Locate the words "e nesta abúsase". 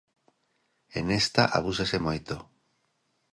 0.97-1.97